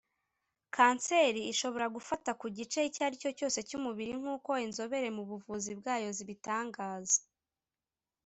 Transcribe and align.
Kanseri 0.75 1.41
ishobora 1.53 1.85
gufata 1.95 2.29
ku 2.39 2.47
gice 2.57 2.79
icyo 2.89 3.01
ari 3.07 3.15
cyo 3.21 3.31
cyose 3.37 3.59
cy’umubiri 3.67 4.13
nk’uko 4.21 4.51
inzobere 4.65 5.07
mu 5.17 5.23
buvuzi 5.29 5.71
bwayo 5.79 6.09
zibitangaza 6.17 7.19